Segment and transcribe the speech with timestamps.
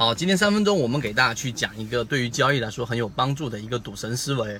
[0.00, 4.58] 好，今天三分钟，我们给大家去讲一个对于交易来说很有帮助的一个赌神思维。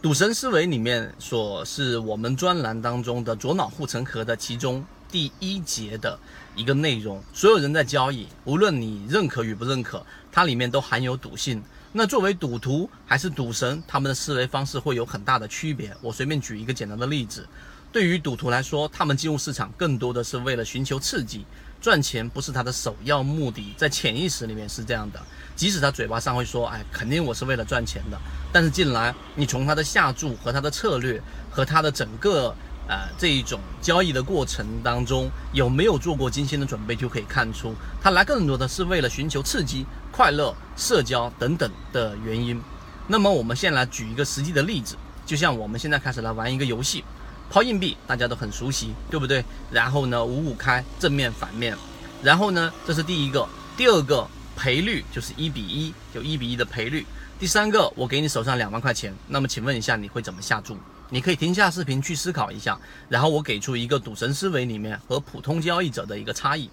[0.00, 6.16] 赌神思维里面所是我们专栏当中的左脑护城河的其中第一节的
[6.54, 7.20] 一个内容。
[7.34, 11.60] 所有人在交易，无论你认可与不认可，它里面都含有赌性。
[11.98, 15.96] 那作为赌徒还是赌神，他们的思维方式会有很大的区别。
[16.02, 17.48] 我随便举一个简单的例子。
[17.90, 21.46] 对于赌徒来说，他们进入市场更多的是为了寻求刺激，
[21.80, 25.18] 赚钱不是他的首要目的，在潜意识里面是这样的。
[25.54, 28.20] 即使他嘴巴上会说，哎，肯定我是为了赚钱的，
[28.52, 31.18] 但是进来，你从他的下注和他的策略
[31.50, 32.54] 和他的整个
[32.88, 42.60] 呃这一种交易的过程当中，有没有做过精心的准备，就可以看出，他来更多的是为了寻求刺激、快乐、社交等等的原因。
[43.08, 47.04] 那么我们先来举一个实际的例子，就像我们现在开始来玩一个游戏。
[47.48, 49.44] 抛硬币大家都很熟悉，对不对？
[49.70, 51.78] 然后呢，五五开，正面反面。
[52.20, 53.48] 然后呢，这是第一个。
[53.76, 57.06] 第二个赔率就是一比一，就一比一的赔率。
[57.38, 60.76] 第三个，我给你手上两万块钱，那么请问一下，你会怎么下注？
[61.10, 62.78] 你可以停下视频去思考一下。
[63.08, 66.70] 然后我给出一个赌神思维里面和普通交易者的一个差异。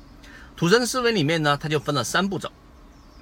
[0.55, 2.51] 赌神思维里面呢，它就分了三步走。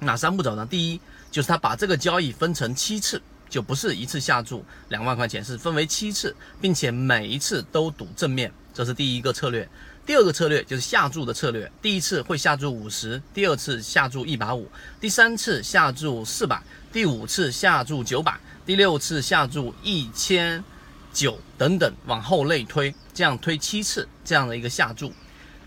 [0.00, 0.66] 哪三步走呢？
[0.66, 3.20] 第一，就是他把这个交易分成七次。
[3.48, 9.68] 就不是一次下注两万块钱，是分为七次，并且每一次都赌正面，这是第一个策略。
[10.06, 14.66] 第二个策略就是下注的策略，第一次会下注五十，第二次下注一百五，
[14.98, 20.64] 第三次下注四百，第五次下注九百，第六次下注一千
[21.12, 25.12] 九等等，往后类推，这样推七次这样的一个下注。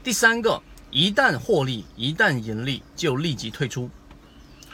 [0.04, 3.90] 第三个，一旦获利，一旦盈利，就立即退出。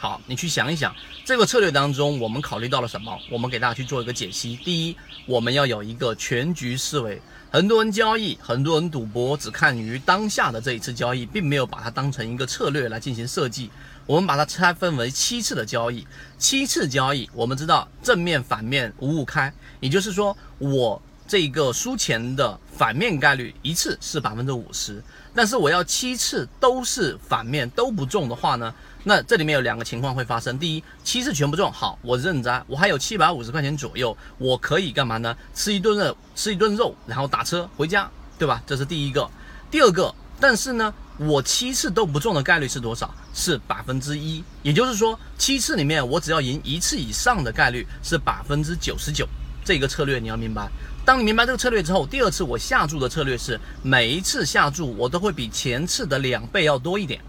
[0.01, 3.15] 好，你去想一想，这个策略当中我们考虑到了什么？
[3.29, 4.55] 我们给大家去做一个解析。
[4.63, 4.95] 第一，
[5.27, 7.21] 我们要有一个全局思维。
[7.51, 13.69] 很多人交易，很多人赌博，只看于当下的这一次交易，并没有把它当成一个策略来进行设计。
[14.07, 16.07] 我们把它拆分为七次的交易，
[16.39, 20.99] 七次交易，我们知道正面、反面五五开，也就是说我。
[21.31, 25.01] 这个输钱的反面概率一次是百分之五十，
[25.33, 28.75] 但是我要七次都是反面都不中的话呢？
[29.05, 30.59] 那这里面有两个情况会发生。
[30.59, 35.33] 第一，七次全不中，好，我认栽，我还有七百五十块钱左右，我可以干嘛呢？
[35.53, 38.61] 吃一顿肉，吃一顿肉，然后打车回家，对吧？
[38.67, 39.25] 这是第一个。
[39.71, 43.09] 第二个，但是呢，我七次都不中的概率是多少？
[43.33, 49.25] 是百分之一，也就是说，七次里面我只要赢一次以上的概率是百分之九十九。
[49.63, 50.69] 这个策略你要明白。
[51.03, 57.19] 当你明白这个策略之后，第二次我下注的策略是每一次下注我都会比前次的两倍要多一点。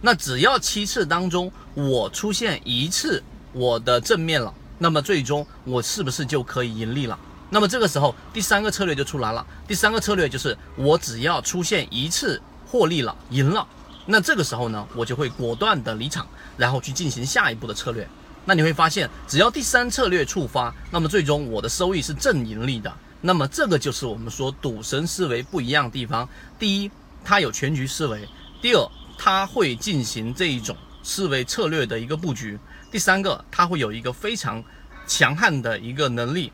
[0.00, 3.22] 那只要七次当中我出现一次
[3.52, 7.18] 我的正面了，那么最终我是不是就可以盈利了？
[7.50, 9.44] 那么这个时候第三个策略就出来了。
[9.66, 13.66] 第三个策略就是我只要出现一次获利了，赢了，
[14.06, 16.26] 那这个时候呢，我就会果断的离场，
[16.56, 18.08] 然后去进行下一步的策略。
[18.48, 22.90] 那你会发现，只要第三策略触发，那么最终我的收益是正盈利的。
[23.20, 26.26] 那么这个就是我们说赌神思维不一样的地方。
[26.58, 26.90] 第一，
[27.22, 28.20] 它有全局思维；
[28.62, 32.56] 第二，它会进行这一种思维策略的一个布局；
[32.90, 34.64] 第三个，它会有一个非常
[35.06, 36.50] 强悍的一个能力，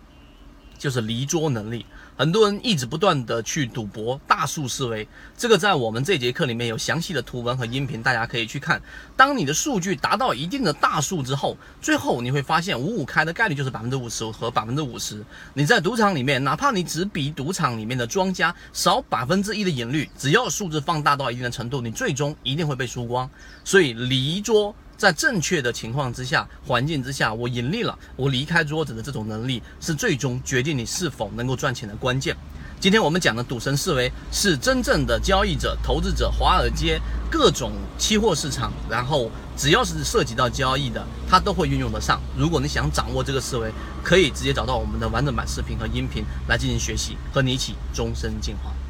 [0.77, 1.87] 就是离桌能力。
[2.17, 8.81] 很多人一直不断的去赌博，大数思维，这个在我们这节课里面有详细的图文和音频，大家可以去看。
[9.17, 15.25] 当你的数据达到一定的大数之后，最后你会发现五五开的概率就是百分之五十和百分之五十。
[15.55, 23.29] 你在赌场里面，哪怕你只比赌场里面的庄家少百分之一的赢率，只要数字放大到一定的程度，你最终一定会被输光。
[23.65, 24.73] 所以离桌。
[24.97, 32.37] 在正确的情况之下、环境之下，我盈利了，我离开桌子的这种能力是最终决定你是否能够赚钱的关键。
[32.81, 37.01] 今天我们讲的赌神思维是真正的交易者、投资者、华尔街
[37.31, 42.21] 各种期货市场，然后只要是涉及到交易的，它都会运用得上。
[42.37, 43.73] 如果你想掌握这个思维，
[44.03, 48.75] 可以直接找到我们的完整版视频和音频来进行学习，和你一起终身进化。